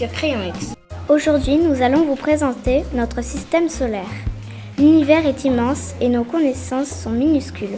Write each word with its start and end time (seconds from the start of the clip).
sur 0.00 0.10
Crayon 0.12 0.42
X. 0.56 0.68
Aujourd'hui, 1.10 1.58
nous 1.58 1.82
allons 1.82 2.06
vous 2.06 2.16
présenter 2.16 2.84
notre 2.94 3.22
système 3.22 3.68
solaire. 3.68 4.14
L'univers 4.78 5.26
est 5.26 5.44
immense 5.44 5.92
et 6.00 6.08
nos 6.08 6.24
connaissances 6.24 6.88
sont 6.88 7.10
minuscules. 7.10 7.76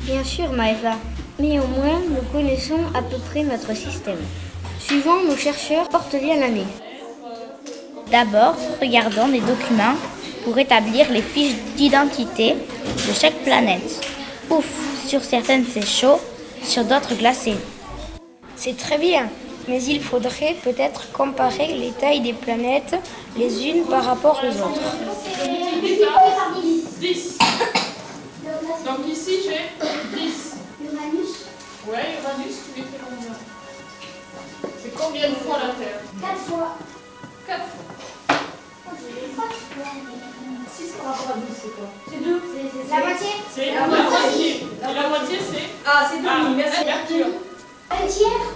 Bien 0.00 0.22
sûr, 0.22 0.52
Maëva, 0.52 0.96
mais 1.40 1.58
au 1.58 1.66
moins 1.68 2.00
nous 2.06 2.22
connaissons 2.30 2.80
à 2.94 3.00
peu 3.00 3.16
près 3.30 3.44
notre 3.44 3.74
système. 3.74 4.18
Suivant 4.78 5.22
nos 5.26 5.36
chercheurs 5.36 5.88
portent-les 5.88 6.32
à 6.32 6.36
l'année. 6.40 6.66
D'abord, 8.10 8.56
regardons 8.82 9.28
les 9.28 9.40
documents 9.40 9.96
pour 10.44 10.58
établir 10.58 11.10
les 11.10 11.22
fiches 11.22 11.56
d'identité 11.76 12.56
de 13.08 13.12
chaque 13.14 13.42
planète. 13.42 14.06
Ouf, 14.50 14.68
sur 15.06 15.24
certaines 15.24 15.64
c'est 15.64 15.86
chaud, 15.86 16.20
sur 16.62 16.84
d'autres 16.84 17.14
glacé. 17.14 17.54
C'est 18.54 18.76
très 18.76 18.98
bien, 18.98 19.30
mais 19.68 19.82
il 19.82 20.02
faudrait 20.02 20.56
peut-être 20.62 21.10
comparer 21.12 21.68
les 21.74 21.90
tailles 21.92 22.20
des 22.20 22.32
planètes 22.32 22.94
les 23.36 23.66
unes 23.68 23.84
par 23.84 24.04
rapport 24.04 24.40
aux 24.42 24.56
autres. 24.62 24.80
10. 27.00 27.38
Donc 28.86 28.98
ici 29.08 29.32
j'ai 29.44 30.18
10. 30.18 30.56
Uranus 30.84 31.32
Ouais, 31.86 32.16
Uranus, 32.22 32.54
tu 32.64 32.80
l'écris 32.80 32.98
combien? 33.04 33.34
C'est 34.82 34.94
combien 34.94 35.28
de 35.28 35.34
fois 35.34 35.58
la 35.58 35.74
Terre? 35.74 36.00
4 36.20 36.36
fois. 36.38 36.76
4 37.46 37.58
fois. 37.58 37.84
6 40.76 40.92
par 40.92 41.06
rapport 41.12 41.30
à 41.30 41.38
12, 41.38 41.44
c'est 41.62 41.74
quoi? 41.76 41.88
C'est 42.10 42.24
2. 42.24 42.42
La 42.90 42.98
moitié 43.00 43.28
C'est 43.54 43.74
la 43.74 43.86
moitié. 43.86 44.50
Et 44.56 44.94
la 44.94 45.08
moitié 45.08 45.38
c'est? 45.40 45.68
Ah, 45.86 46.06
c'est 46.10 46.18
Ah, 46.26 46.44
demi, 46.44 46.54
merci. 46.56 46.84
Mercure. 46.84 47.26
Un 47.90 48.06
tiers 48.06 48.53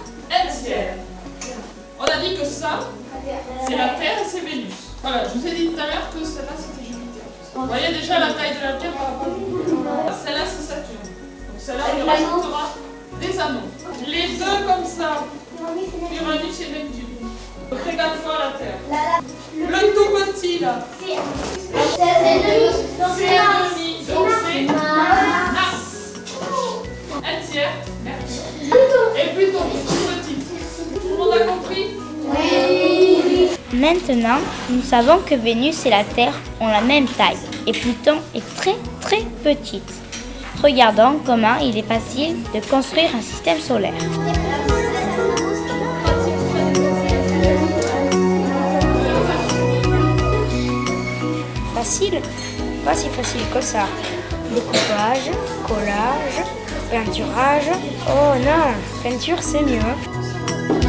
Voilà, 5.11 5.23
je 5.27 5.39
vous 5.39 5.47
ai 5.47 5.51
dit 5.55 5.69
tout 5.69 5.79
à 5.81 5.87
l'heure 5.87 6.07
que 6.13 6.23
celle-là 6.23 6.53
c'était 6.55 6.85
Jupiter. 6.85 7.25
Vous 7.55 7.65
voyez 7.65 7.87
déjà 7.87 8.19
la 8.19 8.31
taille 8.33 8.53
de 8.53 8.61
la 8.61 8.73
Terre 8.73 8.91
par 8.93 9.05
rapport 9.07 9.25
à 9.25 9.29
Jupiter. 9.33 9.73
Celle-là 10.23 10.45
c'est 10.45 10.65
Saturne. 10.69 11.01
Donc 11.01 11.57
celle-là 11.57 11.83
on 11.89 11.95
lui 11.95 12.03
rajoutera 12.07 12.63
des 13.19 13.39
anneaux. 13.39 13.69
Les 14.05 14.27
deux 14.37 14.57
comme 14.67 14.85
ça, 14.85 15.25
Uranus 15.57 16.61
et 16.61 16.69
Neptune. 16.69 17.25
Donc 17.71 17.79
regarde 17.89 18.17
fois 18.21 18.37
la 18.37 18.51
Terre. 18.59 18.77
Le 19.57 19.79
tout 19.95 20.09
petit 20.31 20.59
là, 20.59 20.73
C'est 21.01 21.17
c'est 23.17 23.37
un 23.39 23.65
demi, 23.65 24.05
donc 24.05 24.29
c'est 24.45 24.61
Mars. 24.71 25.85
Un 27.17 27.51
tiers, 27.51 27.73
Mercure. 28.03 28.45
Et 29.17 29.33
Pluton, 29.33 29.65
tout 29.87 30.05
petit. 30.21 30.37
Tout 31.01 31.09
le 31.09 31.17
monde 31.17 31.33
a 31.33 31.39
compris 31.45 31.68
Maintenant, 33.73 34.39
nous 34.71 34.81
savons 34.81 35.19
que 35.19 35.35
Vénus 35.35 35.85
et 35.85 35.91
la 35.91 36.03
Terre 36.03 36.33
ont 36.59 36.67
la 36.67 36.81
même 36.81 37.05
taille 37.05 37.37
et 37.67 37.71
Pluton 37.71 38.17
est 38.33 38.55
très 38.55 38.75
très 38.99 39.21
petite. 39.43 39.93
Regardons 40.63 41.19
comment 41.23 41.55
il 41.61 41.77
est 41.77 41.83
facile 41.83 42.37
de 42.53 42.59
construire 42.67 43.15
un 43.15 43.21
système 43.21 43.59
solaire. 43.59 43.93
Facile 51.75 52.21
Pas 52.83 52.95
si 52.95 53.07
facile 53.09 53.41
que 53.53 53.61
ça. 53.61 53.85
Découpage, 54.51 55.29
collage, 55.67 56.43
peinturage. 56.89 57.69
Oh 58.07 58.33
non, 58.43 58.73
peinture 59.03 59.41
c'est 59.41 59.61
mieux. 59.61 60.88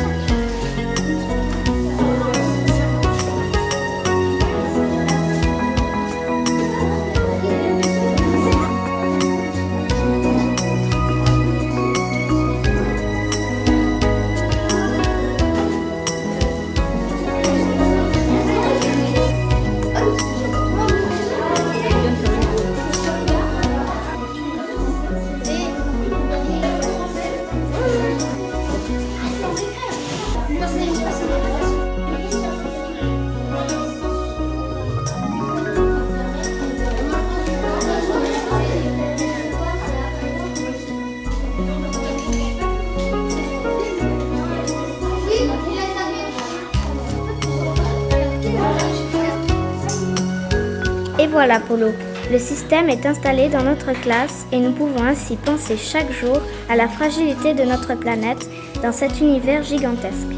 Voilà 51.31 51.61
Polo, 51.61 51.93
le 52.33 52.39
système 52.39 52.89
est 52.89 53.07
installé 53.07 53.49
dans 53.49 53.63
notre 53.63 53.93
classe 54.01 54.47
et 54.51 54.59
nous 54.59 54.73
pouvons 54.73 55.03
ainsi 55.03 55.37
penser 55.37 55.77
chaque 55.77 56.11
jour 56.11 56.41
à 56.69 56.75
la 56.75 56.89
fragilité 56.89 57.55
de 57.55 57.63
notre 57.63 57.95
planète 57.95 58.49
dans 58.83 58.91
cet 58.91 59.21
univers 59.21 59.63
gigantesque. 59.63 60.35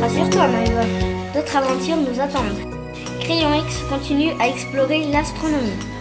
Rassure-toi, 0.00 0.46
Maëva, 0.48 0.84
d'autres 1.34 1.56
aventures 1.56 1.96
nous 1.96 2.20
attendent. 2.20 2.74
Crayon 3.20 3.54
X 3.66 3.82
continue 3.88 4.32
à 4.40 4.48
explorer 4.48 5.06
l'astronomie. 5.10 5.97